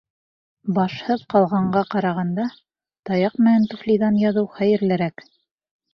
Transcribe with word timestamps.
Башһыҙ 0.77 1.25
ҡалғанға 1.33 1.83
ҡарағанда, 1.91 2.47
таяҡ 3.11 3.39
менән 3.49 3.71
туфлиҙан 3.75 4.19
яҙыу 4.27 4.51
хәйерлерәк. 4.61 5.29